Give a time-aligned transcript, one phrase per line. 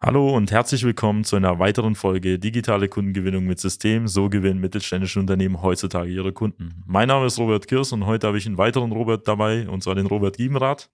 [0.00, 4.06] Hallo und herzlich willkommen zu einer weiteren Folge Digitale Kundengewinnung mit System.
[4.06, 6.84] So gewinnen mittelständische Unternehmen heutzutage ihre Kunden.
[6.86, 9.96] Mein Name ist Robert Kirs und heute habe ich einen weiteren Robert dabei, und zwar
[9.96, 10.88] den Robert Giebenrath.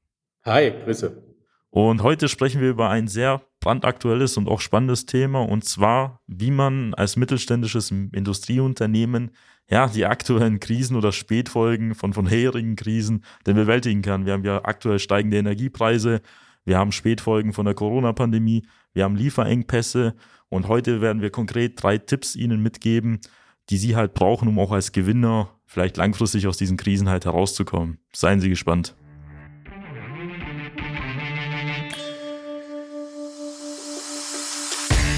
[0.46, 1.22] Hi, Grüße.
[1.68, 6.50] Und heute sprechen wir über ein sehr brandaktuelles und auch spannendes Thema, und zwar, wie
[6.50, 9.32] man als mittelständisches Industrieunternehmen
[9.68, 14.24] ja, die aktuellen Krisen oder Spätfolgen von vorherigen Krisen denn bewältigen kann.
[14.24, 16.22] Wir haben ja aktuell steigende Energiepreise,
[16.64, 18.62] wir haben Spätfolgen von der Corona-Pandemie,
[18.94, 20.14] wir haben Lieferengpässe
[20.48, 23.20] und heute werden wir konkret drei Tipps Ihnen mitgeben,
[23.70, 27.98] die Sie halt brauchen, um auch als Gewinner vielleicht langfristig aus diesen Krisen halt herauszukommen.
[28.14, 28.94] Seien Sie gespannt.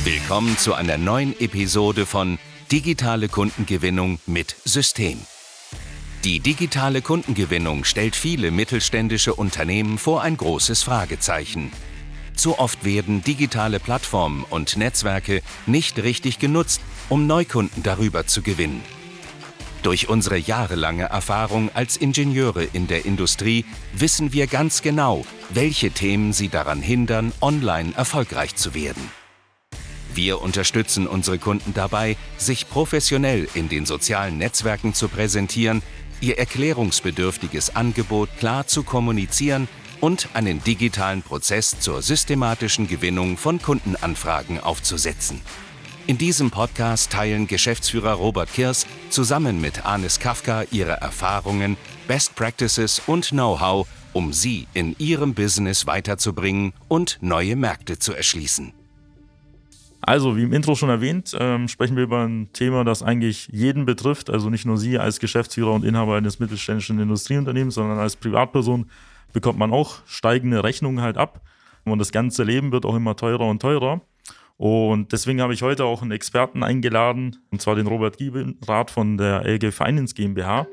[0.04, 2.38] Willkommen zu einer neuen Episode von
[2.72, 5.18] Digitale Kundengewinnung mit System.
[6.24, 11.70] Die digitale Kundengewinnung stellt viele mittelständische Unternehmen vor ein großes Fragezeichen.
[12.36, 18.82] Zu oft werden digitale Plattformen und Netzwerke nicht richtig genutzt, um Neukunden darüber zu gewinnen.
[19.82, 23.64] Durch unsere jahrelange Erfahrung als Ingenieure in der Industrie
[23.94, 29.10] wissen wir ganz genau, welche Themen sie daran hindern, online erfolgreich zu werden.
[30.12, 35.82] Wir unterstützen unsere Kunden dabei, sich professionell in den sozialen Netzwerken zu präsentieren
[36.20, 39.68] ihr erklärungsbedürftiges Angebot klar zu kommunizieren
[40.00, 45.40] und einen digitalen Prozess zur systematischen Gewinnung von Kundenanfragen aufzusetzen.
[46.06, 53.02] In diesem Podcast teilen Geschäftsführer Robert Kirs zusammen mit Anis Kafka ihre Erfahrungen, Best Practices
[53.06, 58.72] und Know-how, um sie in ihrem Business weiterzubringen und neue Märkte zu erschließen.
[60.00, 63.86] Also, wie im Intro schon erwähnt, ähm, sprechen wir über ein Thema, das eigentlich jeden
[63.86, 64.30] betrifft.
[64.30, 68.88] Also nicht nur Sie als Geschäftsführer und Inhaber eines mittelständischen Industrieunternehmens, sondern als Privatperson
[69.36, 71.42] bekommt man auch steigende Rechnungen halt ab.
[71.84, 74.00] Und das ganze Leben wird auch immer teurer und teurer.
[74.56, 79.18] Und deswegen habe ich heute auch einen Experten eingeladen, und zwar den Robert Giebenrath von
[79.18, 80.66] der LG Finance GmbH.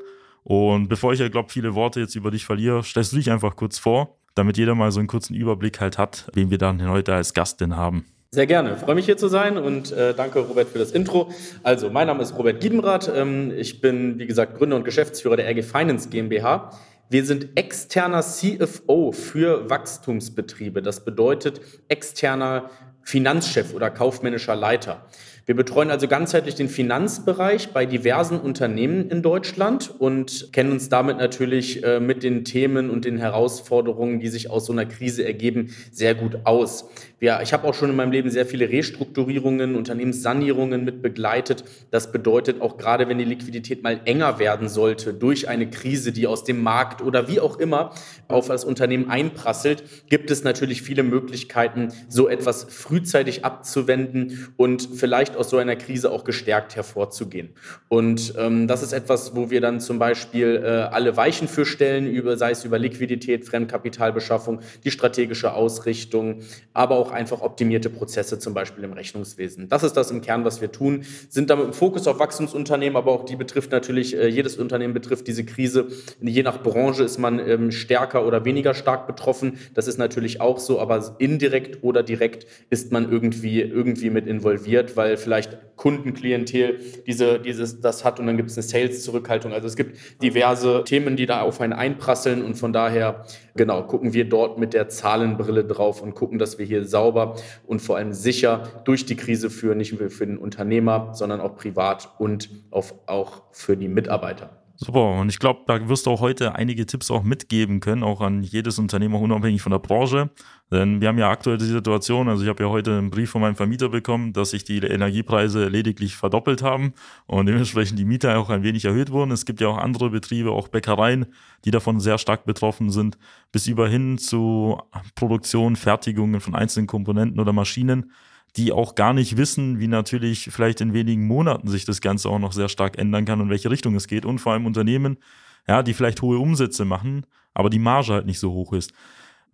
[0.44, 3.54] Und bevor ich ja glaube, viele Worte jetzt über dich verliere, stellst du dich einfach
[3.54, 7.14] kurz vor, damit jeder mal so einen kurzen Überblick halt hat, wen wir dann heute
[7.14, 8.06] als Gast denn haben.
[8.30, 8.78] Sehr gerne.
[8.78, 11.30] freue mich hier zu sein und äh, danke Robert für das Intro.
[11.62, 13.12] Also, mein Name ist Robert Giebenrath.
[13.14, 16.72] Ähm, ich bin, wie gesagt, Gründer und Geschäftsführer der RG Finance GmbH.
[17.10, 20.82] Wir sind externer CFO für Wachstumsbetriebe.
[20.82, 22.70] Das bedeutet externer
[23.04, 25.06] Finanzchef oder kaufmännischer Leiter.
[25.46, 31.18] Wir betreuen also ganzheitlich den Finanzbereich bei diversen Unternehmen in Deutschland und kennen uns damit
[31.18, 35.74] natürlich äh, mit den Themen und den Herausforderungen, die sich aus so einer Krise ergeben,
[35.92, 36.88] sehr gut aus.
[37.20, 41.64] Ja, ich habe auch schon in meinem Leben sehr viele Restrukturierungen, Unternehmenssanierungen mit begleitet.
[41.90, 46.26] Das bedeutet auch gerade, wenn die Liquidität mal enger werden sollte durch eine Krise, die
[46.26, 47.92] aus dem Markt oder wie auch immer
[48.28, 55.36] auf das Unternehmen einprasselt, gibt es natürlich viele Möglichkeiten, so etwas frühzeitig abzuwenden und vielleicht
[55.36, 57.48] aus so einer Krise auch gestärkt hervorzugehen.
[57.88, 62.06] Und ähm, das ist etwas, wo wir dann zum Beispiel äh, alle Weichen für stellen,
[62.06, 68.54] über, sei es über Liquidität, Fremdkapitalbeschaffung, die strategische Ausrichtung, aber auch einfach optimierte Prozesse, zum
[68.54, 69.68] Beispiel im Rechnungswesen.
[69.68, 73.10] Das ist das im Kern, was wir tun, sind damit im Fokus auf Wachstumsunternehmen, aber
[73.10, 75.88] auch die betrifft natürlich, äh, jedes Unternehmen betrifft diese Krise.
[76.20, 79.58] Je nach Branche ist man ähm, stärker oder weniger stark betroffen.
[79.74, 84.96] Das ist natürlich auch so, aber indirekt oder direkt ist man irgendwie, irgendwie mit involviert,
[84.96, 89.52] weil vielleicht Kundenklientel diese, dieses, das hat und dann gibt es eine Sales-Zurückhaltung.
[89.52, 93.24] Also es gibt diverse Themen, die da auf einen einprasseln und von daher,
[93.56, 97.36] genau, gucken wir dort mit der Zahlenbrille drauf und gucken, dass wir hier sauber
[97.66, 101.56] und vor allem sicher durch die Krise führen, nicht nur für den Unternehmer, sondern auch
[101.56, 104.63] privat und auf, auch für die Mitarbeiter.
[104.84, 108.20] Super, und ich glaube, da wirst du auch heute einige Tipps auch mitgeben können, auch
[108.20, 110.28] an jedes Unternehmen, auch unabhängig von der Branche.
[110.70, 113.40] Denn wir haben ja aktuell die Situation, also ich habe ja heute einen Brief von
[113.40, 116.92] meinem Vermieter bekommen, dass sich die Energiepreise lediglich verdoppelt haben
[117.26, 119.30] und dementsprechend die Mieter auch ein wenig erhöht wurden.
[119.30, 121.24] Es gibt ja auch andere Betriebe, auch Bäckereien,
[121.64, 123.16] die davon sehr stark betroffen sind,
[123.52, 124.82] bis über hin zu
[125.14, 128.12] Produktion, Fertigungen von einzelnen Komponenten oder Maschinen
[128.56, 132.38] die auch gar nicht wissen, wie natürlich vielleicht in wenigen Monaten sich das Ganze auch
[132.38, 134.24] noch sehr stark ändern kann und welche Richtung es geht.
[134.24, 135.18] Und vor allem Unternehmen,
[135.66, 138.92] ja, die vielleicht hohe Umsätze machen, aber die Marge halt nicht so hoch ist.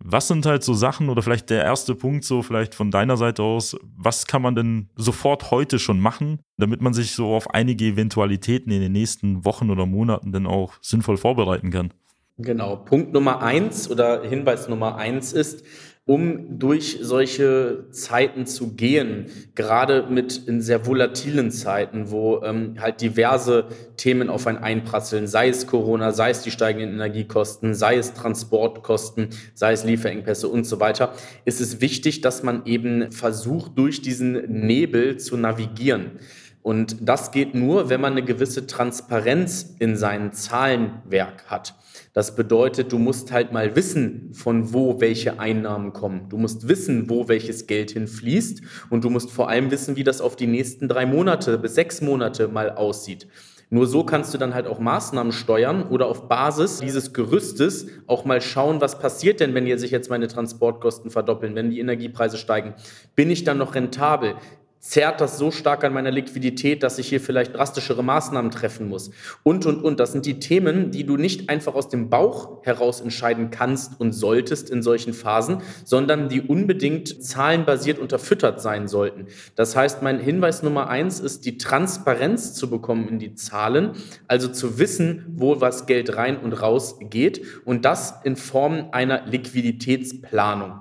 [0.03, 3.43] Was sind halt so Sachen oder vielleicht der erste Punkt so vielleicht von deiner Seite
[3.43, 7.85] aus, was kann man denn sofort heute schon machen, damit man sich so auf einige
[7.85, 11.93] Eventualitäten in den nächsten Wochen oder Monaten dann auch sinnvoll vorbereiten kann?
[12.37, 12.77] Genau.
[12.77, 15.63] Punkt Nummer eins oder Hinweis Nummer eins ist,
[16.05, 23.01] um durch solche Zeiten zu gehen, gerade mit in sehr volatilen Zeiten, wo ähm, halt
[23.01, 23.67] diverse
[23.97, 29.29] Themen auf ein einprasseln, sei es Corona, sei es die steigenden Energiekosten, sei es Transportkosten,
[29.53, 31.13] sei es Lieferengpässe und so weiter,
[31.45, 36.19] ist es wichtig, dass man eben versucht, durch diesen Nebel zu navigieren.
[36.63, 41.75] Und das geht nur, wenn man eine gewisse Transparenz in seinem Zahlenwerk hat.
[42.13, 46.29] Das bedeutet, du musst halt mal wissen, von wo welche Einnahmen kommen.
[46.29, 50.21] Du musst wissen, wo welches Geld hinfließt und du musst vor allem wissen, wie das
[50.21, 53.27] auf die nächsten drei Monate bis sechs Monate mal aussieht.
[53.73, 58.25] Nur so kannst du dann halt auch Maßnahmen steuern oder auf Basis dieses Gerüstes auch
[58.25, 62.37] mal schauen, was passiert denn, wenn hier sich jetzt meine Transportkosten verdoppeln, wenn die Energiepreise
[62.37, 62.73] steigen.
[63.15, 64.35] Bin ich dann noch rentabel?
[64.81, 69.11] Zerrt das so stark an meiner Liquidität, dass ich hier vielleicht drastischere Maßnahmen treffen muss.
[69.43, 69.99] Und, und, und.
[69.99, 74.11] Das sind die Themen, die du nicht einfach aus dem Bauch heraus entscheiden kannst und
[74.11, 79.27] solltest in solchen Phasen, sondern die unbedingt zahlenbasiert unterfüttert sein sollten.
[79.55, 83.91] Das heißt, mein Hinweis Nummer eins ist, die Transparenz zu bekommen in die Zahlen,
[84.27, 89.27] also zu wissen, wo was Geld rein und raus geht und das in Form einer
[89.27, 90.79] Liquiditätsplanung.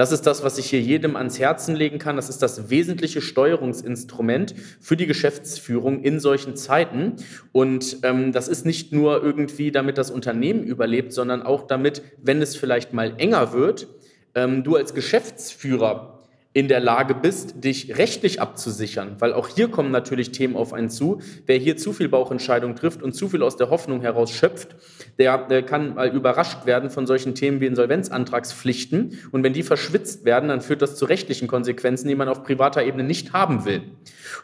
[0.00, 2.16] Das ist das, was ich hier jedem ans Herzen legen kann.
[2.16, 7.16] Das ist das wesentliche Steuerungsinstrument für die Geschäftsführung in solchen Zeiten.
[7.52, 12.40] Und ähm, das ist nicht nur irgendwie, damit das Unternehmen überlebt, sondern auch damit, wenn
[12.40, 13.88] es vielleicht mal enger wird,
[14.34, 16.19] ähm, du als Geschäftsführer
[16.52, 20.90] in der Lage bist, dich rechtlich abzusichern, weil auch hier kommen natürlich Themen auf einen
[20.90, 21.20] zu.
[21.46, 24.74] Wer hier zu viel Bauchentscheidung trifft und zu viel aus der Hoffnung heraus schöpft,
[25.20, 29.18] der, der kann mal überrascht werden von solchen Themen wie Insolvenzantragspflichten.
[29.30, 32.82] Und wenn die verschwitzt werden, dann führt das zu rechtlichen Konsequenzen, die man auf privater
[32.82, 33.82] Ebene nicht haben will.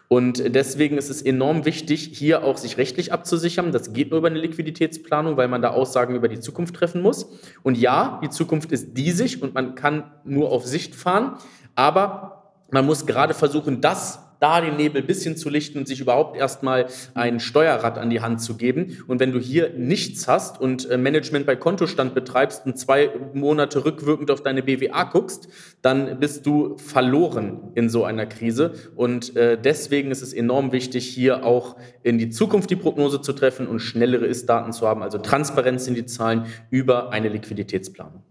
[0.07, 3.73] Und deswegen ist es enorm wichtig, hier auch sich rechtlich abzusichern.
[3.73, 7.29] Das geht nur über eine Liquiditätsplanung, weil man da Aussagen über die Zukunft treffen muss.
[7.65, 11.37] Und ja, die Zukunft ist diesig und man kann nur auf Sicht fahren.
[11.77, 16.01] Aber man muss gerade versuchen, das da den Nebel ein bisschen zu lichten und sich
[16.01, 18.99] überhaupt erstmal ein Steuerrad an die Hand zu geben.
[19.07, 23.85] Und wenn du hier nichts hast und äh, Management bei Kontostand betreibst und zwei Monate
[23.85, 25.49] rückwirkend auf deine BWA guckst,
[25.83, 28.73] dann bist du verloren in so einer Krise.
[28.95, 33.33] Und äh, deswegen ist es enorm wichtig, hier auch in die Zukunft die Prognose zu
[33.33, 38.23] treffen und schnellere Ist-Daten zu haben, also Transparenz in die Zahlen über eine Liquiditätsplanung.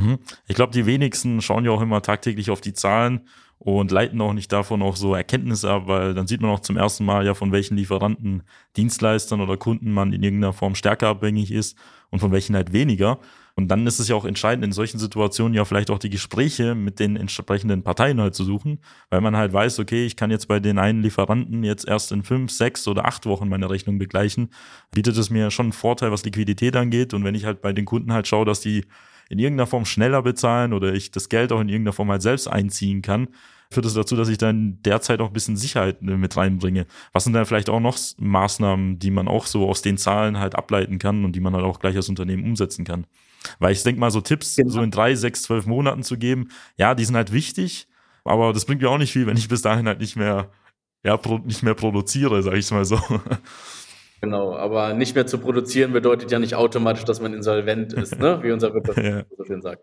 [0.00, 0.18] Mhm.
[0.46, 3.22] Ich glaube, die wenigsten schauen ja auch immer tagtäglich auf die Zahlen
[3.58, 6.78] und leiten auch nicht davon auch so Erkenntnisse ab, weil dann sieht man auch zum
[6.78, 8.42] ersten Mal ja, von welchen Lieferanten,
[8.76, 11.76] Dienstleistern oder Kunden man in irgendeiner Form stärker abhängig ist
[12.08, 13.18] und von welchen halt weniger.
[13.56, 16.74] Und dann ist es ja auch entscheidend, in solchen Situationen ja vielleicht auch die Gespräche
[16.74, 18.78] mit den entsprechenden Parteien halt zu suchen,
[19.10, 22.22] weil man halt weiß, okay, ich kann jetzt bei den einen Lieferanten jetzt erst in
[22.22, 24.48] fünf, sechs oder acht Wochen meine Rechnung begleichen,
[24.92, 27.12] bietet es mir schon einen Vorteil, was Liquidität angeht.
[27.12, 28.86] Und wenn ich halt bei den Kunden halt schaue, dass die
[29.30, 32.48] in irgendeiner Form schneller bezahlen oder ich das Geld auch in irgendeiner Form halt selbst
[32.48, 33.28] einziehen kann,
[33.72, 36.86] führt es das dazu, dass ich dann derzeit auch ein bisschen Sicherheit mit reinbringe.
[37.12, 40.56] Was sind dann vielleicht auch noch Maßnahmen, die man auch so aus den Zahlen halt
[40.56, 43.06] ableiten kann und die man halt auch gleich als Unternehmen umsetzen kann?
[43.60, 44.70] Weil ich denke mal, so Tipps genau.
[44.70, 47.86] so in drei, sechs, zwölf Monaten zu geben, ja, die sind halt wichtig,
[48.24, 50.50] aber das bringt mir auch nicht viel, wenn ich bis dahin halt nicht mehr,
[51.04, 53.00] ja, nicht mehr produziere, sag ich mal so.
[54.20, 58.40] Genau, aber nicht mehr zu produzieren bedeutet ja nicht automatisch, dass man insolvent ist, ne?
[58.42, 59.22] wie unser Wirtschaft ja.
[59.36, 59.82] so schön sagt.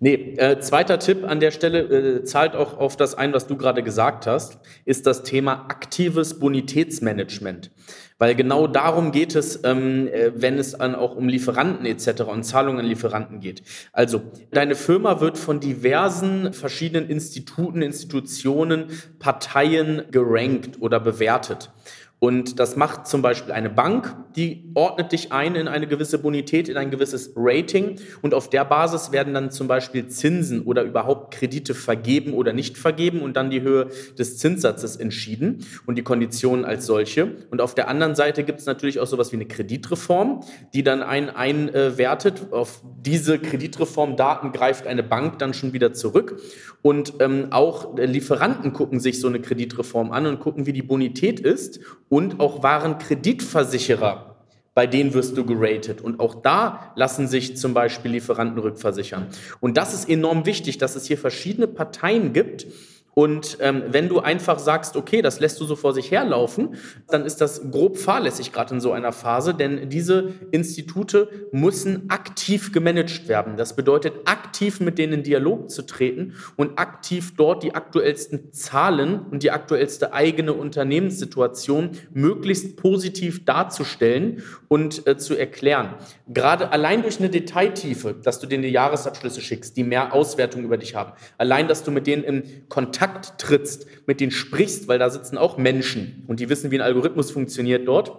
[0.00, 3.56] Nee, äh, zweiter Tipp an der Stelle, äh, zahlt auch auf das ein, was du
[3.56, 7.70] gerade gesagt hast, ist das Thema aktives Bonitätsmanagement.
[8.16, 12.22] Weil genau darum geht es, ähm, äh, wenn es dann auch um Lieferanten etc.
[12.22, 13.62] und Zahlungen an Lieferanten geht.
[13.92, 14.22] Also,
[14.52, 18.86] deine Firma wird von diversen verschiedenen Instituten, Institutionen,
[19.18, 21.72] Parteien gerankt oder bewertet.
[22.22, 26.68] Und das macht zum Beispiel eine Bank, die ordnet dich ein in eine gewisse Bonität,
[26.68, 27.96] in ein gewisses Rating.
[28.22, 32.78] Und auf der Basis werden dann zum Beispiel Zinsen oder überhaupt Kredite vergeben oder nicht
[32.78, 37.26] vergeben und dann die Höhe des Zinssatzes entschieden und die Konditionen als solche.
[37.50, 41.02] Und auf der anderen Seite gibt es natürlich auch sowas wie eine Kreditreform, die dann
[41.02, 42.52] einen einwertet.
[42.52, 46.40] Auf diese Kreditreformdaten greift eine Bank dann schon wieder zurück.
[46.82, 51.38] Und ähm, auch Lieferanten gucken sich so eine Kreditreform an und gucken, wie die Bonität
[51.40, 54.36] ist und auch waren Kreditversicherer.
[54.74, 56.00] Bei denen wirst du geratet.
[56.00, 59.26] Und auch da lassen sich zum Beispiel Lieferanten rückversichern.
[59.60, 62.66] Und das ist enorm wichtig, dass es hier verschiedene Parteien gibt
[63.14, 66.76] Und ähm, wenn du einfach sagst, okay, das lässt du so vor sich herlaufen,
[67.08, 72.72] dann ist das grob fahrlässig gerade in so einer Phase, denn diese Institute müssen aktiv
[72.72, 73.58] gemanagt werden.
[73.58, 79.20] Das bedeutet, aktiv mit denen in Dialog zu treten und aktiv dort die aktuellsten Zahlen
[79.30, 85.96] und die aktuellste eigene Unternehmenssituation möglichst positiv darzustellen und äh, zu erklären.
[86.28, 90.78] Gerade allein durch eine Detailtiefe, dass du denen die Jahresabschlüsse schickst, die mehr Auswertung über
[90.78, 95.00] dich haben, allein, dass du mit denen in Kontakt Kontakt trittst, mit denen sprichst, weil
[95.00, 98.12] da sitzen auch Menschen und die wissen, wie ein Algorithmus funktioniert dort.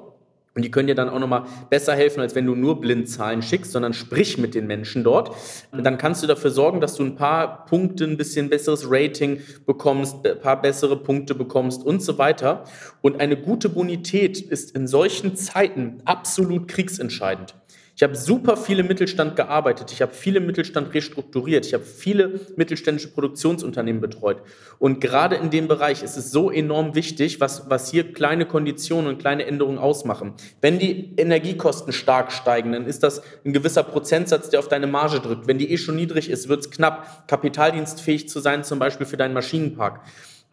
[0.55, 3.71] Und die können dir dann auch nochmal besser helfen, als wenn du nur Blindzahlen schickst,
[3.71, 5.31] sondern sprich mit den Menschen dort.
[5.71, 9.39] Und dann kannst du dafür sorgen, dass du ein paar Punkte, ein bisschen besseres Rating
[9.65, 12.65] bekommst, ein paar bessere Punkte bekommst und so weiter.
[13.01, 17.55] Und eine gute Bonität ist in solchen Zeiten absolut kriegsentscheidend.
[17.95, 19.91] Ich habe super viele Mittelstand gearbeitet.
[19.91, 21.67] Ich habe viele Mittelstand restrukturiert.
[21.67, 24.41] Ich habe viele mittelständische Produktionsunternehmen betreut.
[24.79, 29.07] Und gerade in dem Bereich ist es so enorm wichtig, was, was hier kleine Konditionen
[29.07, 30.33] und kleine Änderungen ausmachen.
[30.59, 35.19] Wenn die Energiekosten stark steigen, dann ist das ein gewisser Prozentsatz, der auf deine Marge
[35.19, 35.47] drückt.
[35.47, 39.17] Wenn die eh schon niedrig ist, wird es knapp, kapitaldienstfähig zu sein, zum Beispiel für
[39.17, 39.99] deinen Maschinenpark.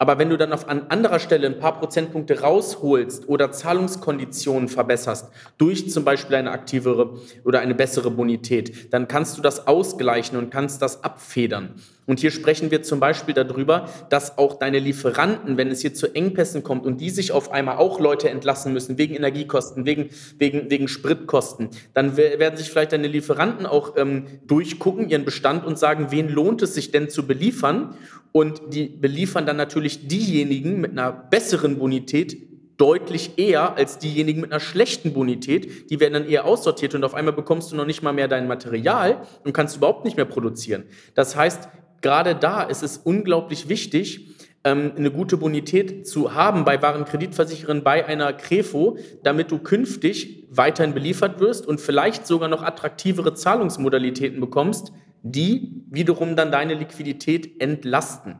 [0.00, 5.30] Aber wenn du dann auf an anderer Stelle ein paar Prozentpunkte rausholst oder Zahlungskonditionen verbesserst
[5.58, 10.50] durch zum Beispiel eine aktivere oder eine bessere Bonität, dann kannst du das ausgleichen und
[10.50, 11.74] kannst das abfedern.
[12.10, 16.12] Und hier sprechen wir zum Beispiel darüber, dass auch deine Lieferanten, wenn es hier zu
[16.12, 20.68] Engpässen kommt und die sich auf einmal auch Leute entlassen müssen, wegen Energiekosten, wegen, wegen,
[20.72, 26.08] wegen Spritkosten, dann werden sich vielleicht deine Lieferanten auch ähm, durchgucken, ihren Bestand und sagen,
[26.10, 27.94] wen lohnt es sich denn zu beliefern?
[28.32, 32.36] Und die beliefern dann natürlich diejenigen mit einer besseren Bonität,
[32.76, 35.90] deutlich eher als diejenigen mit einer schlechten Bonität.
[35.90, 38.48] Die werden dann eher aussortiert und auf einmal bekommst du noch nicht mal mehr dein
[38.48, 40.84] Material und kannst überhaupt nicht mehr produzieren.
[41.14, 41.68] Das heißt,
[42.00, 44.30] gerade da ist es unglaublich wichtig,
[44.62, 50.92] ähm, eine gute Bonität zu haben bei Warenkreditversicherern, bei einer Krefo, damit du künftig weiterhin
[50.92, 54.92] beliefert wirst und vielleicht sogar noch attraktivere Zahlungsmodalitäten bekommst,
[55.22, 58.38] die wiederum dann deine Liquidität entlasten.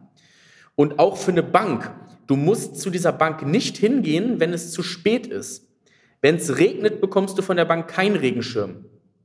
[0.74, 1.90] Und auch für eine Bank,
[2.26, 5.68] du musst zu dieser Bank nicht hingehen, wenn es zu spät ist.
[6.22, 8.84] Wenn es regnet, bekommst du von der Bank keinen Regenschirm.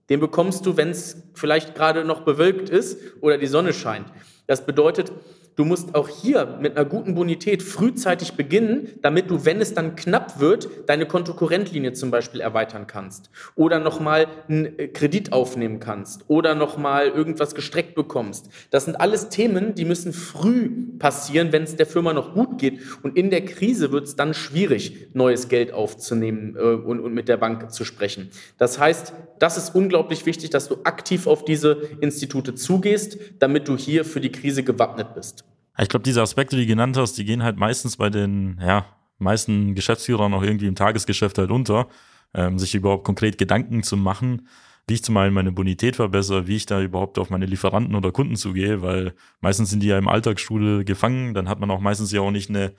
[0.09, 4.07] Den bekommst du, wenn es vielleicht gerade noch bewölkt ist oder die Sonne scheint.
[4.47, 5.11] Das bedeutet,
[5.55, 9.95] Du musst auch hier mit einer guten Bonität frühzeitig beginnen, damit du, wenn es dann
[9.95, 16.25] knapp wird, deine Kontokorrentlinie zum Beispiel erweitern kannst oder nochmal einen äh, Kredit aufnehmen kannst
[16.27, 18.49] oder nochmal irgendwas gestreckt bekommst.
[18.69, 22.81] Das sind alles Themen, die müssen früh passieren, wenn es der Firma noch gut geht.
[23.01, 27.29] Und in der Krise wird es dann schwierig, neues Geld aufzunehmen äh, und, und mit
[27.29, 28.29] der Bank zu sprechen.
[28.57, 33.77] Das heißt, das ist unglaublich wichtig, dass du aktiv auf diese Institute zugehst, damit du
[33.77, 35.43] hier für die Krise gewappnet bist.
[35.77, 38.85] Ich glaube, diese Aspekte, die du genannt hast, die gehen halt meistens bei den ja,
[39.17, 41.87] meisten Geschäftsführern auch irgendwie im Tagesgeschäft halt unter,
[42.33, 44.47] ähm, sich überhaupt konkret Gedanken zu machen,
[44.87, 48.11] wie ich zum einen meine Bonität verbessere, wie ich da überhaupt auf meine Lieferanten oder
[48.11, 52.11] Kunden zugehe, weil meistens sind die ja im Alltagsstuhl gefangen, dann hat man auch meistens
[52.11, 52.73] ja auch nicht eine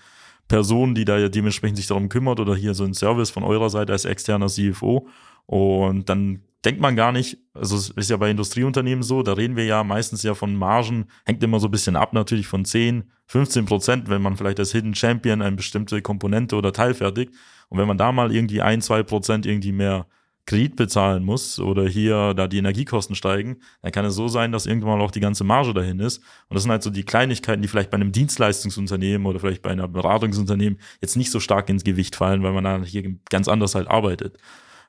[0.49, 3.69] Person, die da ja dementsprechend sich darum kümmert oder hier so ein Service von eurer
[3.69, 5.09] Seite als externer CFO
[5.47, 9.57] und dann denkt man gar nicht, also es ist ja bei Industrieunternehmen so, da reden
[9.57, 13.11] wir ja meistens ja von Margen, hängt immer so ein bisschen ab natürlich von 10,
[13.27, 17.35] 15 Prozent, wenn man vielleicht als Hidden Champion eine bestimmte Komponente oder Teil fertigt.
[17.69, 20.07] Und wenn man da mal irgendwie ein, zwei Prozent irgendwie mehr
[20.47, 24.67] Kredit bezahlen muss oder hier da die Energiekosten steigen, dann kann es so sein, dass
[24.67, 26.19] irgendwann auch die ganze Marge dahin ist.
[26.49, 29.71] Und das sind halt so die Kleinigkeiten, die vielleicht bei einem Dienstleistungsunternehmen oder vielleicht bei
[29.71, 33.75] einer Beratungsunternehmen jetzt nicht so stark ins Gewicht fallen, weil man da hier ganz anders
[33.75, 34.39] halt arbeitet.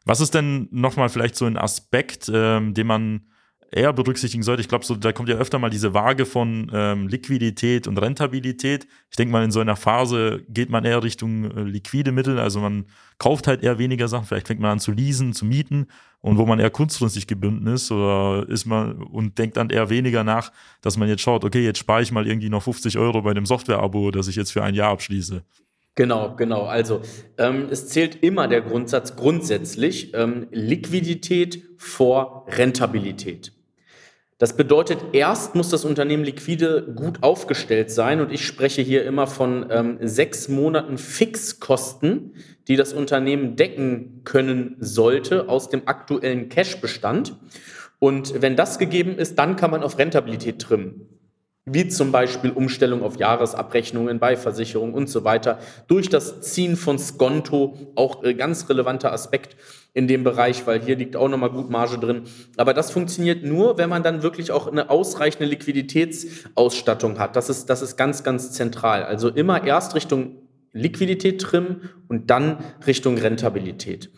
[0.07, 3.27] Was ist denn nochmal vielleicht so ein Aspekt, ähm, den man
[3.69, 4.61] eher berücksichtigen sollte?
[4.61, 8.87] Ich glaube, so, da kommt ja öfter mal diese Waage von ähm, Liquidität und Rentabilität.
[9.09, 12.61] Ich denke mal, in so einer Phase geht man eher Richtung äh, liquide Mittel, also
[12.61, 12.85] man
[13.17, 15.87] kauft halt eher weniger Sachen, vielleicht fängt man an zu leasen, zu mieten
[16.21, 20.23] und wo man eher kurzfristig gebunden ist oder ist man und denkt dann eher weniger
[20.23, 23.33] nach, dass man jetzt schaut, okay, jetzt spare ich mal irgendwie noch 50 Euro bei
[23.33, 25.43] dem Software-Abo, das ich jetzt für ein Jahr abschließe.
[25.97, 26.65] Genau, genau.
[26.65, 27.01] Also
[27.39, 33.51] ähm, es zählt immer der Grundsatz grundsätzlich ähm, Liquidität vor Rentabilität.
[34.37, 39.25] Das bedeutet, erst muss das Unternehmen liquide gut aufgestellt sein und ich spreche hier immer
[39.25, 42.35] von ähm, sechs Monaten Fixkosten,
[42.67, 47.37] die das Unternehmen decken können sollte aus dem aktuellen Cashbestand.
[47.97, 51.16] Und wenn das gegeben ist, dann kann man auf Rentabilität trimmen.
[51.69, 55.59] Wie zum Beispiel Umstellung auf Jahresabrechnungen bei Versicherungen und so weiter.
[55.87, 59.57] Durch das Ziehen von Skonto auch äh, ganz relevanter Aspekt
[59.93, 62.23] in dem Bereich, weil hier liegt auch nochmal gut Marge drin.
[62.55, 67.35] Aber das funktioniert nur, wenn man dann wirklich auch eine ausreichende Liquiditätsausstattung hat.
[67.35, 69.03] Das ist, das ist ganz, ganz zentral.
[69.03, 70.37] Also immer erst Richtung
[70.71, 74.09] Liquidität trimmen und dann Richtung Rentabilität.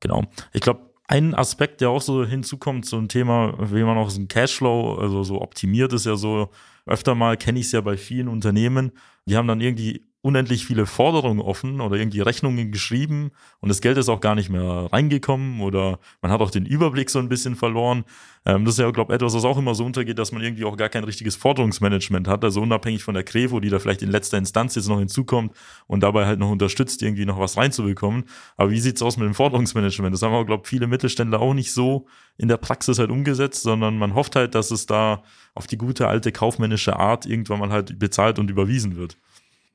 [0.00, 0.22] Genau.
[0.52, 4.20] Ich glaube, ein Aspekt, der auch so hinzukommt, so ein Thema, wie man auch so
[4.20, 6.50] ein Cashflow, also so optimiert ist ja so,
[6.86, 8.92] öfter mal kenne ich es ja bei vielen Unternehmen,
[9.26, 13.30] die haben dann irgendwie unendlich viele Forderungen offen oder irgendwie Rechnungen geschrieben
[13.60, 17.10] und das Geld ist auch gar nicht mehr reingekommen oder man hat auch den Überblick
[17.10, 18.04] so ein bisschen verloren.
[18.44, 20.64] Ähm, das ist ja, glaube ich, etwas, was auch immer so untergeht, dass man irgendwie
[20.64, 24.10] auch gar kein richtiges Forderungsmanagement hat, also unabhängig von der Krevo, die da vielleicht in
[24.10, 25.52] letzter Instanz jetzt noch hinzukommt
[25.86, 28.24] und dabei halt noch unterstützt, irgendwie noch was reinzubekommen.
[28.56, 30.12] Aber wie sieht's aus mit dem Forderungsmanagement?
[30.12, 32.06] Das haben auch, glaube ich, viele Mittelständler auch nicht so
[32.36, 35.22] in der Praxis halt umgesetzt, sondern man hofft halt, dass es da
[35.54, 39.16] auf die gute alte kaufmännische Art irgendwann mal halt bezahlt und überwiesen wird.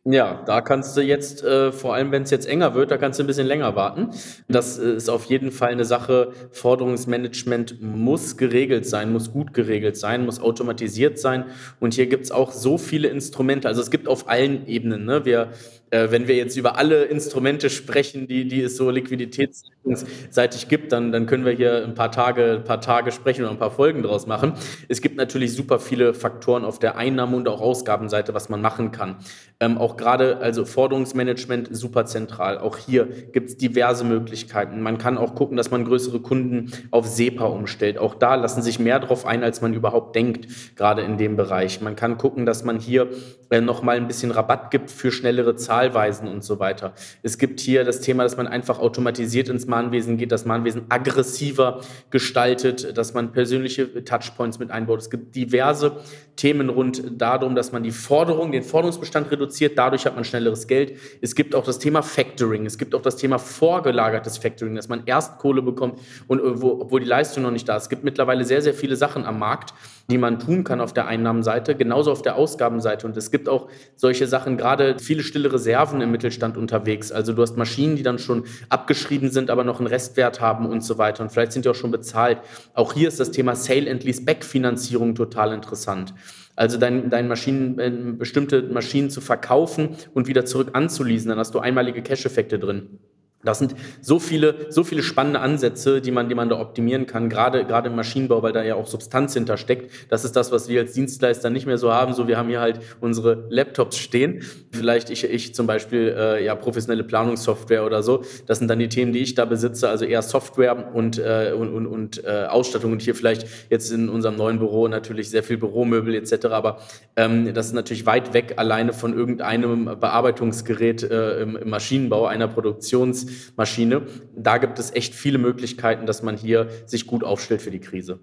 [0.03, 3.19] Ja, da kannst du jetzt, äh, vor allem wenn es jetzt enger wird, da kannst
[3.19, 4.09] du ein bisschen länger warten.
[4.47, 6.31] Das äh, ist auf jeden Fall eine Sache.
[6.51, 11.45] Forderungsmanagement muss geregelt sein, muss gut geregelt sein, muss automatisiert sein.
[11.79, 13.67] Und hier gibt's auch so viele Instrumente.
[13.67, 15.05] Also es gibt auf allen Ebenen.
[15.05, 15.23] Ne?
[15.23, 15.51] Wir
[15.91, 21.25] wenn wir jetzt über alle Instrumente sprechen, die, die es so liquiditätsseitig gibt, dann, dann
[21.25, 24.25] können wir hier ein paar Tage, ein paar Tage sprechen und ein paar Folgen draus
[24.25, 24.53] machen.
[24.87, 28.93] Es gibt natürlich super viele Faktoren auf der Einnahme- und auch Ausgabenseite, was man machen
[28.93, 29.17] kann.
[29.59, 32.57] Ähm, auch gerade, also Forderungsmanagement super zentral.
[32.57, 34.81] Auch hier gibt es diverse Möglichkeiten.
[34.81, 37.97] Man kann auch gucken, dass man größere Kunden auf SEPA umstellt.
[37.97, 41.81] Auch da lassen sich mehr drauf ein, als man überhaupt denkt, gerade in dem Bereich.
[41.81, 43.09] Man kann gucken, dass man hier
[43.49, 46.93] äh, nochmal ein bisschen Rabatt gibt für schnellere Zahlen Zahlweisen und so weiter.
[47.23, 51.81] Es gibt hier das Thema, dass man einfach automatisiert ins Mahnwesen geht, das Mahnwesen aggressiver
[52.11, 55.01] gestaltet, dass man persönliche Touchpoints mit einbaut.
[55.01, 55.97] Es gibt diverse
[56.35, 59.77] Themen rund darum, dass man die Forderung, den Forderungsbestand reduziert.
[59.77, 60.93] Dadurch hat man schnelleres Geld.
[61.21, 62.65] Es gibt auch das Thema Factoring.
[62.65, 67.01] Es gibt auch das Thema vorgelagertes Factoring, dass man erst Kohle bekommt und wo, obwohl
[67.01, 67.83] die Leistung noch nicht da ist.
[67.83, 69.73] Es gibt mittlerweile sehr, sehr viele Sachen am Markt,
[70.09, 73.05] die man tun kann auf der Einnahmenseite, genauso auf der Ausgabenseite.
[73.07, 75.70] Und es gibt auch solche Sachen, gerade viele stille Reserven
[76.01, 77.11] im Mittelstand unterwegs.
[77.11, 80.83] Also du hast Maschinen, die dann schon abgeschrieben sind, aber noch einen Restwert haben und
[80.83, 81.23] so weiter.
[81.23, 82.39] Und vielleicht sind die auch schon bezahlt.
[82.73, 86.13] Auch hier ist das Thema Sale and Lease Back Finanzierung total interessant.
[86.55, 91.55] Also dein, dein Maschinen, äh, bestimmte Maschinen zu verkaufen und wieder zurück anzuleasen, dann hast
[91.55, 92.99] du einmalige Cash-Effekte drin.
[93.43, 97.29] Das sind so viele, so viele spannende Ansätze, die man, die man da optimieren kann,
[97.29, 99.91] gerade, gerade im Maschinenbau, weil da ja auch Substanz hintersteckt.
[100.09, 102.13] Das ist das, was wir als Dienstleister nicht mehr so haben.
[102.13, 104.43] So, wir haben hier halt unsere Laptops stehen.
[104.71, 108.23] Vielleicht ich, ich zum Beispiel, äh, ja, professionelle Planungssoftware oder so.
[108.45, 111.73] Das sind dann die Themen, die ich da besitze, also eher Software und, äh, und,
[111.73, 112.91] und, und äh, Ausstattung.
[112.91, 116.45] Und hier vielleicht jetzt in unserem neuen Büro natürlich sehr viel Büromöbel etc.
[116.47, 116.79] Aber
[117.15, 122.47] ähm, das ist natürlich weit weg alleine von irgendeinem Bearbeitungsgerät äh, im, im Maschinenbau, einer
[122.47, 124.07] Produktions- Maschine.
[124.35, 128.19] Da gibt es echt viele Möglichkeiten, dass man hier sich gut aufstellt für die Krise.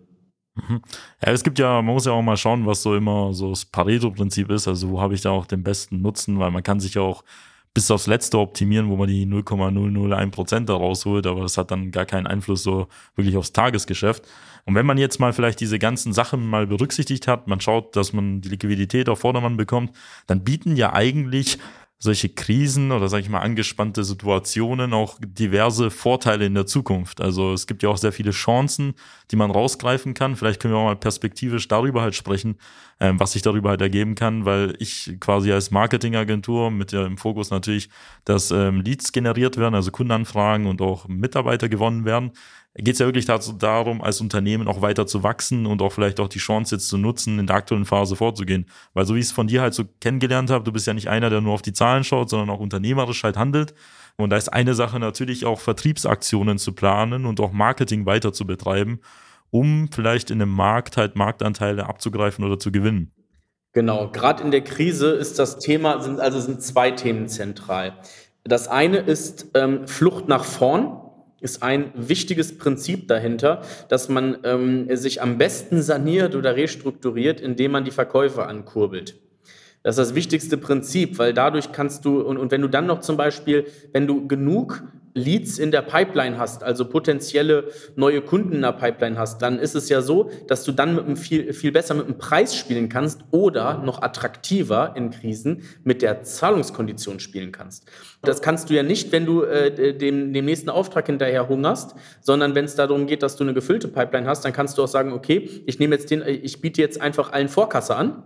[0.54, 0.82] Mhm.
[1.24, 3.64] Ja, es gibt ja, man muss ja auch mal schauen, was so immer so das
[3.64, 4.68] Pareto-Prinzip ist.
[4.68, 7.24] Also wo habe ich da auch den besten Nutzen, weil man kann sich ja auch
[7.74, 11.90] bis aufs Letzte optimieren, wo man die 0,001 Prozent da rausholt, aber das hat dann
[11.90, 14.26] gar keinen Einfluss so wirklich aufs Tagesgeschäft.
[14.64, 18.12] Und wenn man jetzt mal vielleicht diese ganzen Sachen mal berücksichtigt hat, man schaut, dass
[18.12, 19.92] man die Liquidität auf Vordermann bekommt,
[20.26, 21.58] dann bieten ja eigentlich
[22.00, 27.20] solche Krisen oder sage ich mal angespannte Situationen auch diverse Vorteile in der Zukunft.
[27.20, 28.94] Also es gibt ja auch sehr viele Chancen,
[29.32, 30.36] die man rausgreifen kann.
[30.36, 32.56] Vielleicht können wir auch mal perspektivisch darüber halt sprechen,
[33.00, 37.50] ähm, was sich darüber halt ergeben kann, weil ich quasi als Marketingagentur mit dem Fokus
[37.50, 37.88] natürlich,
[38.24, 42.30] dass ähm, Leads generiert werden, also Kundenanfragen und auch Mitarbeiter gewonnen werden,
[42.74, 46.20] geht es ja wirklich dazu, darum, als Unternehmen auch weiter zu wachsen und auch vielleicht
[46.20, 48.66] auch die Chance jetzt zu nutzen, in der aktuellen Phase vorzugehen.
[48.94, 51.08] Weil so wie ich es von dir halt so kennengelernt habe, du bist ja nicht
[51.08, 53.74] einer, der nur auf die Zahlen schaut, sondern auch unternehmerisch halt handelt.
[54.16, 58.46] Und da ist eine Sache natürlich auch Vertriebsaktionen zu planen und auch Marketing weiter zu
[58.46, 59.00] betreiben,
[59.50, 63.12] um vielleicht in einem Markt halt Marktanteile abzugreifen oder zu gewinnen.
[63.72, 67.94] Genau, gerade in der Krise ist das Thema, sind also sind zwei Themen zentral.
[68.44, 71.07] Das eine ist ähm, Flucht nach vorn
[71.40, 77.72] ist ein wichtiges Prinzip dahinter, dass man ähm, sich am besten saniert oder restrukturiert, indem
[77.72, 79.16] man die Verkäufe ankurbelt.
[79.82, 83.00] Das ist das wichtigste Prinzip, weil dadurch kannst du, und, und wenn du dann noch
[83.00, 84.82] zum Beispiel, wenn du genug
[85.14, 89.74] Leads in der Pipeline hast, also potenzielle neue Kunden in der Pipeline hast, dann ist
[89.74, 92.88] es ja so, dass du dann mit einem viel, viel besser mit dem Preis spielen
[92.88, 97.86] kannst oder noch attraktiver in Krisen mit der Zahlungskondition spielen kannst.
[98.22, 102.54] Das kannst du ja nicht, wenn du äh, dem, dem nächsten Auftrag hinterher hungerst, sondern
[102.54, 105.12] wenn es darum geht, dass du eine gefüllte Pipeline hast, dann kannst du auch sagen,
[105.12, 108.22] okay, ich nehme jetzt den, ich biete jetzt einfach allen Vorkasse an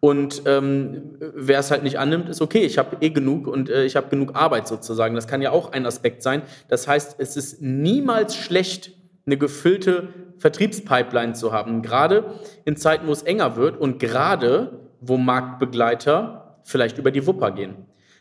[0.00, 3.84] Und ähm, wer es halt nicht annimmt, ist okay, ich habe eh genug und äh,
[3.84, 5.14] ich habe genug Arbeit sozusagen.
[5.14, 6.42] Das kann ja auch ein Aspekt sein.
[6.68, 8.92] Das heißt, es ist niemals schlecht,
[9.26, 11.82] eine gefüllte Vertriebspipeline zu haben.
[11.82, 12.32] Gerade
[12.64, 17.76] in Zeiten, wo es enger wird und gerade, wo Marktbegleiter vielleicht über die Wupper gehen.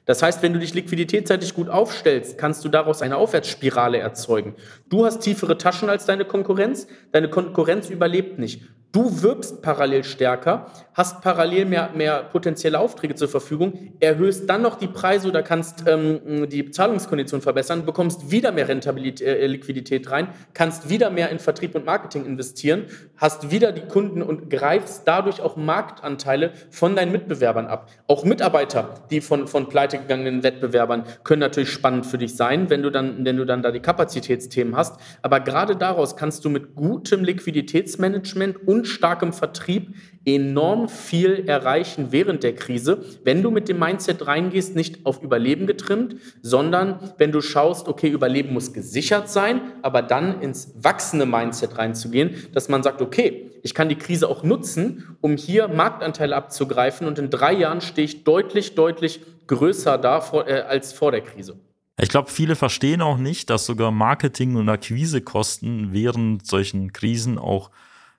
[0.06, 4.56] Das heißt, wenn du dich liquiditätsseitig gut aufstellst, kannst du daraus eine Aufwärtsspirale erzeugen.
[4.90, 8.64] Du hast tiefere Taschen als deine Konkurrenz, deine Konkurrenz überlebt nicht.
[8.92, 14.78] Du wirbst parallel stärker, hast parallel mehr, mehr potenzielle Aufträge zur Verfügung, erhöhst dann noch
[14.78, 20.28] die Preise oder kannst ähm, die Zahlungskonditionen verbessern, bekommst wieder mehr Rentabilität, äh, Liquidität rein,
[20.54, 22.84] kannst wieder mehr in Vertrieb und Marketing investieren,
[23.16, 27.90] hast wieder die Kunden und greifst dadurch auch Marktanteile von deinen Mitbewerbern ab.
[28.08, 32.90] Auch Mitarbeiter, die von, von pleitegegangenen Wettbewerbern, können natürlich spannend für dich sein, wenn du
[32.90, 35.00] dann, wenn du dann da die Kapazitätsthemen hast.
[35.22, 39.94] Aber gerade daraus kannst du mit gutem Liquiditätsmanagement und und starkem Vertrieb
[40.26, 45.67] enorm viel erreichen während der Krise, wenn du mit dem Mindset reingehst, nicht auf Überleben
[45.67, 51.78] getrimmt, sondern wenn du schaust, okay, Überleben muss gesichert sein, aber dann ins wachsende Mindset
[51.78, 57.06] reinzugehen, dass man sagt, okay, ich kann die Krise auch nutzen, um hier Marktanteile abzugreifen
[57.06, 61.22] und in drei Jahren stehe ich deutlich, deutlich größer da vor, äh, als vor der
[61.22, 61.60] Krise.
[62.00, 67.70] Ich glaube, viele verstehen auch nicht, dass sogar Marketing- und Akquisekosten während solchen Krisen auch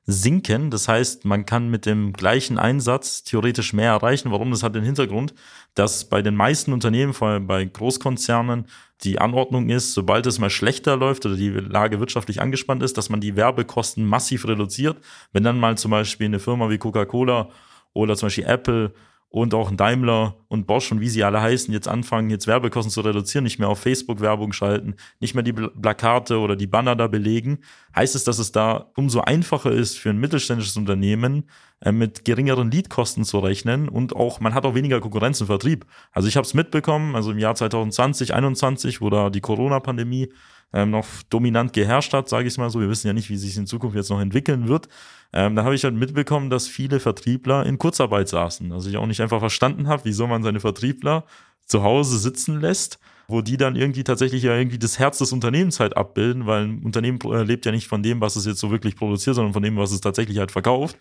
[0.06, 0.70] sinken.
[0.70, 4.30] Das heißt, man kann mit dem gleichen Einsatz theoretisch mehr erreichen.
[4.30, 4.50] Warum?
[4.50, 5.34] Das hat den Hintergrund,
[5.74, 8.66] dass bei den meisten Unternehmen, vor allem bei Großkonzernen,
[9.04, 13.10] die Anordnung ist, sobald es mal schlechter läuft oder die Lage wirtschaftlich angespannt ist, dass
[13.10, 14.98] man die Werbekosten massiv reduziert.
[15.32, 17.48] Wenn dann mal zum Beispiel eine Firma wie Coca-Cola
[17.94, 18.92] oder zum Beispiel Apple
[19.32, 23.00] und auch Daimler und Bosch und wie sie alle heißen, jetzt anfangen, jetzt Werbekosten zu
[23.00, 27.06] reduzieren, nicht mehr auf Facebook Werbung schalten, nicht mehr die Plakate oder die Banner da
[27.06, 27.60] belegen,
[27.96, 31.48] heißt es, dass es da umso einfacher ist für ein mittelständisches Unternehmen,
[31.80, 35.86] äh, mit geringeren Leadkosten zu rechnen und auch, man hat auch weniger Konkurrenz im Vertrieb.
[36.12, 40.28] Also ich habe es mitbekommen, also im Jahr 2020, 2021, wo da die Corona-Pandemie
[40.72, 42.80] ähm, noch dominant geherrscht hat, sage ich mal so.
[42.80, 44.88] Wir wissen ja nicht, wie sich in Zukunft jetzt noch entwickeln wird.
[45.32, 48.72] Ähm, da habe ich halt mitbekommen, dass viele Vertriebler in Kurzarbeit saßen.
[48.72, 51.24] Also ich auch nicht einfach verstanden habe, wieso man seine Vertriebler
[51.66, 55.80] zu Hause sitzen lässt, wo die dann irgendwie tatsächlich ja irgendwie das Herz des Unternehmens
[55.80, 58.70] halt abbilden, weil ein Unternehmen äh, lebt ja nicht von dem, was es jetzt so
[58.70, 60.98] wirklich produziert, sondern von dem, was es tatsächlich halt verkauft.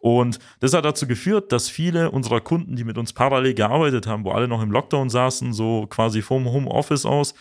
[0.00, 4.24] Und das hat dazu geführt, dass viele unserer Kunden, die mit uns parallel gearbeitet haben,
[4.24, 7.34] wo alle noch im Lockdown saßen, so quasi vom Homeoffice aus,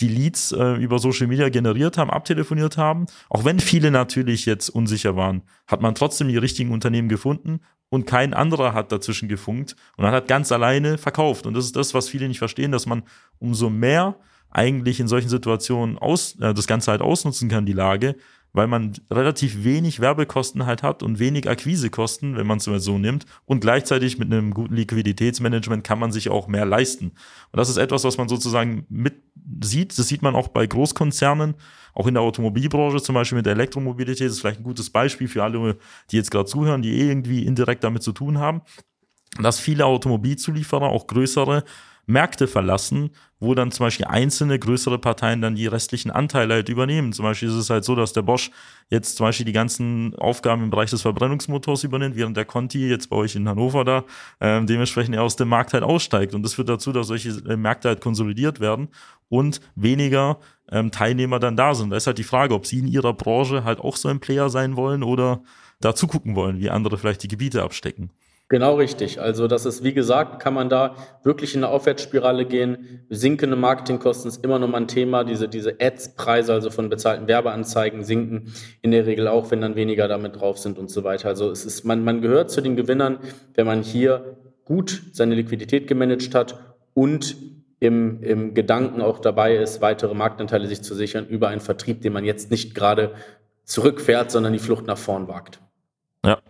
[0.00, 3.06] die Leads äh, über Social Media generiert haben, abtelefoniert haben.
[3.28, 7.60] Auch wenn viele natürlich jetzt unsicher waren, hat man trotzdem die richtigen Unternehmen gefunden
[7.90, 11.46] und kein anderer hat dazwischen gefunkt und man hat ganz alleine verkauft.
[11.46, 13.02] Und das ist das, was viele nicht verstehen, dass man
[13.38, 14.16] umso mehr
[14.50, 18.16] eigentlich in solchen Situationen aus, äh, das Ganze halt ausnutzen kann, die Lage,
[18.52, 23.26] weil man relativ wenig Werbekosten halt hat und wenig Akquisekosten, wenn man es so nimmt.
[23.44, 27.06] Und gleichzeitig mit einem guten Liquiditätsmanagement kann man sich auch mehr leisten.
[27.06, 29.22] Und das ist etwas, was man sozusagen mit
[29.62, 29.98] sieht.
[29.98, 31.54] Das sieht man auch bei Großkonzernen,
[31.94, 34.26] auch in der Automobilbranche, zum Beispiel mit der Elektromobilität.
[34.26, 35.76] Das ist vielleicht ein gutes Beispiel für alle,
[36.10, 38.62] die jetzt gerade zuhören, die eh irgendwie indirekt damit zu tun haben.
[39.38, 41.64] Dass viele Automobilzulieferer, auch größere,
[42.10, 47.12] Märkte verlassen, wo dann zum Beispiel einzelne größere Parteien dann die restlichen Anteile halt übernehmen.
[47.12, 48.50] Zum Beispiel ist es halt so, dass der Bosch
[48.90, 53.08] jetzt zum Beispiel die ganzen Aufgaben im Bereich des Verbrennungsmotors übernimmt, während der Conti jetzt
[53.08, 54.04] bei euch in Hannover da
[54.40, 56.34] äh, dementsprechend aus dem Markt halt aussteigt.
[56.34, 58.88] Und das führt dazu, dass solche äh, Märkte halt konsolidiert werden
[59.28, 60.38] und weniger
[60.70, 61.90] ähm, Teilnehmer dann da sind.
[61.90, 64.50] Da ist halt die Frage, ob sie in ihrer Branche halt auch so ein Player
[64.50, 65.42] sein wollen oder
[65.80, 68.10] da zugucken wollen, wie andere vielleicht die Gebiete abstecken.
[68.50, 69.20] Genau richtig.
[69.20, 73.06] Also das ist, wie gesagt, kann man da wirklich in eine Aufwärtsspirale gehen.
[73.08, 75.22] Sinkende Marketingkosten ist immer noch mal ein Thema.
[75.22, 80.08] Diese, diese Ads-Preise, also von bezahlten Werbeanzeigen, sinken in der Regel auch, wenn dann weniger
[80.08, 81.28] damit drauf sind und so weiter.
[81.28, 83.20] Also es ist, man, man gehört zu den Gewinnern,
[83.54, 86.58] wenn man hier gut seine Liquidität gemanagt hat
[86.92, 87.36] und
[87.78, 92.12] im, im Gedanken auch dabei ist, weitere Marktanteile sich zu sichern über einen Vertrieb, den
[92.12, 93.14] man jetzt nicht gerade
[93.62, 95.60] zurückfährt, sondern die Flucht nach vorn wagt.
[96.24, 96.40] Ja.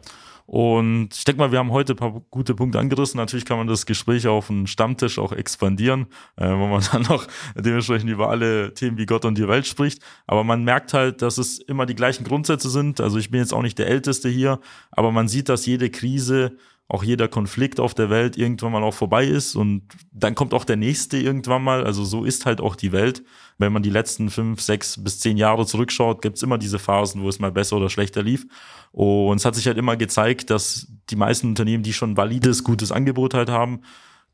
[0.53, 3.19] Und ich denke mal, wir haben heute ein paar gute Punkte angerissen.
[3.19, 7.29] Natürlich kann man das Gespräch auf einen Stammtisch auch expandieren, äh, wo man dann noch
[7.55, 10.03] dementsprechend über alle Themen wie Gott und die Welt spricht.
[10.27, 13.01] Aber man merkt halt, dass es immer die gleichen Grundsätze sind.
[13.01, 14.59] Also ich bin jetzt auch nicht der Älteste hier,
[14.91, 16.57] aber man sieht, dass jede Krise
[16.91, 20.65] auch jeder Konflikt auf der Welt irgendwann mal auch vorbei ist und dann kommt auch
[20.65, 21.85] der nächste irgendwann mal.
[21.85, 23.23] Also so ist halt auch die Welt.
[23.59, 27.29] Wenn man die letzten fünf, sechs bis zehn Jahre zurückschaut, gibt's immer diese Phasen, wo
[27.29, 28.45] es mal besser oder schlechter lief.
[28.91, 32.91] Und es hat sich halt immer gezeigt, dass die meisten Unternehmen, die schon valides, gutes
[32.91, 33.83] Angebot halt haben,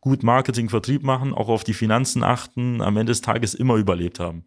[0.01, 4.19] gut Marketing, Vertrieb machen, auch auf die Finanzen achten, am Ende des Tages immer überlebt
[4.19, 4.47] haben.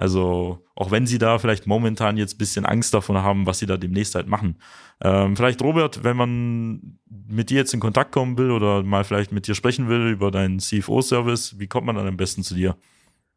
[0.00, 3.66] Also auch wenn sie da vielleicht momentan jetzt ein bisschen Angst davon haben, was sie
[3.66, 4.56] da demnächst halt machen.
[5.02, 9.30] Ähm, vielleicht Robert, wenn man mit dir jetzt in Kontakt kommen will oder mal vielleicht
[9.30, 12.76] mit dir sprechen will über deinen CFO-Service, wie kommt man dann am besten zu dir?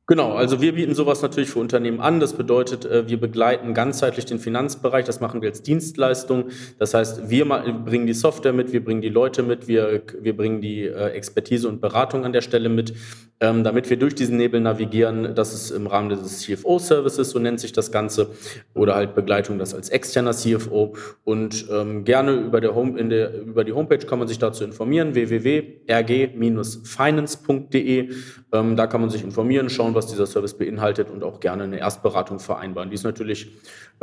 [0.06, 2.20] Genau, also wir bieten sowas natürlich für Unternehmen an.
[2.20, 5.06] Das bedeutet, äh, wir begleiten ganzheitlich den Finanzbereich.
[5.06, 6.50] Das machen wir als Dienstleistung.
[6.78, 10.60] Das heißt, wir bringen die Software mit, wir bringen die Leute mit, wir, wir bringen
[10.60, 12.94] die äh, Expertise und Beratung an der Stelle mit,
[13.40, 15.36] ähm, damit wir durch diesen Nebel navigieren.
[15.36, 18.30] Das ist im Rahmen des CFO-Services, so nennt sich das Ganze,
[18.74, 20.96] oder halt Begleitung das als externer CFO.
[21.24, 24.64] Und ähm, gerne über, der Home, in der, über die Homepage kann man sich dazu
[24.64, 28.10] informieren, www.rg-finance.de.
[28.54, 31.80] Ähm, da kann man sich informieren, schauen, was dieser Service beinhaltet und auch gerne eine
[31.80, 32.90] Erstberatung vereinbaren.
[32.90, 33.52] Die ist natürlich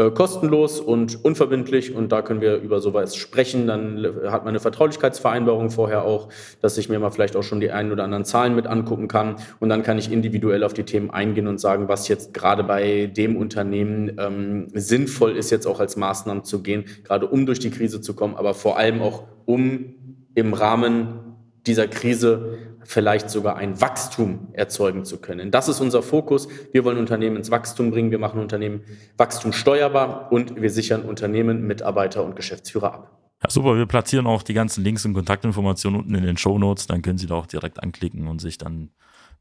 [0.00, 3.66] äh, kostenlos und unverbindlich und da können wir über sowas sprechen.
[3.66, 6.30] Dann hat man eine Vertraulichkeitsvereinbarung vorher auch,
[6.62, 9.36] dass ich mir mal vielleicht auch schon die einen oder anderen Zahlen mit angucken kann
[9.58, 13.06] und dann kann ich individuell auf die Themen eingehen und sagen, was jetzt gerade bei
[13.14, 17.70] dem Unternehmen ähm, sinnvoll ist, jetzt auch als Maßnahmen zu gehen, gerade um durch die
[17.70, 19.94] Krise zu kommen, aber vor allem auch um
[20.34, 21.19] im Rahmen
[21.66, 25.50] dieser Krise vielleicht sogar ein Wachstum erzeugen zu können.
[25.50, 26.48] Das ist unser Fokus.
[26.72, 28.10] Wir wollen Unternehmen ins Wachstum bringen.
[28.10, 28.82] Wir machen Unternehmen
[29.16, 33.18] Wachstum steuerbar und wir sichern Unternehmen, Mitarbeiter und Geschäftsführer ab.
[33.42, 33.76] Ja, super.
[33.76, 36.86] Wir platzieren auch die ganzen Links und Kontaktinformationen unten in den Show Notes.
[36.86, 38.90] Dann können Sie da auch direkt anklicken und sich dann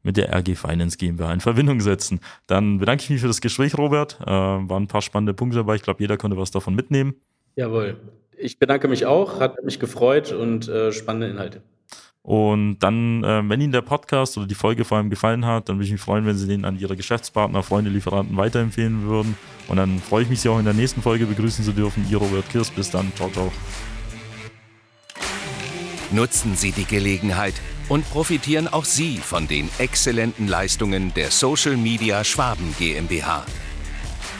[0.03, 2.21] mit der RG Finance GmbH in Verbindung setzen.
[2.47, 4.19] Dann bedanke ich mich für das Gespräch, Robert.
[4.21, 5.75] Äh, waren ein paar spannende Punkte dabei.
[5.75, 7.15] Ich glaube, jeder konnte was davon mitnehmen.
[7.55, 7.97] Jawohl.
[8.37, 11.61] Ich bedanke mich auch, hat mich gefreut und äh, spannende Inhalte.
[12.21, 15.77] Und dann, äh, wenn Ihnen der Podcast oder die Folge vor allem gefallen hat, dann
[15.77, 19.37] würde ich mich freuen, wenn Sie den an Ihre Geschäftspartner, Freunde, Lieferanten weiterempfehlen würden.
[19.67, 22.05] Und dann freue ich mich, Sie auch in der nächsten Folge begrüßen zu dürfen.
[22.09, 22.71] Ihr Robert Kirsch.
[22.71, 23.11] Bis dann.
[23.15, 23.51] Ciao, ciao.
[26.11, 27.53] Nutzen Sie die Gelegenheit
[27.87, 33.45] und profitieren auch Sie von den exzellenten Leistungen der Social Media Schwaben GmbH.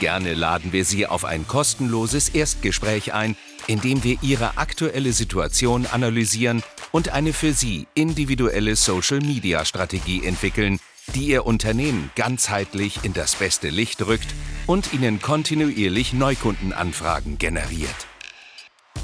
[0.00, 5.86] Gerne laden wir Sie auf ein kostenloses Erstgespräch ein, in dem wir Ihre aktuelle Situation
[5.86, 10.78] analysieren und eine für Sie individuelle Social-Media-Strategie entwickeln,
[11.14, 14.34] die Ihr Unternehmen ganzheitlich in das beste Licht rückt
[14.66, 18.06] und Ihnen kontinuierlich Neukundenanfragen generiert.